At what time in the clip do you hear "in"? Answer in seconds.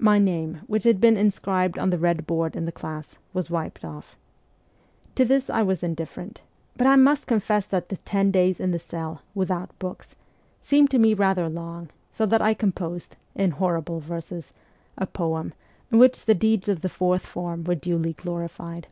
2.56-2.64, 8.58-8.72, 13.36-13.52, 15.92-15.98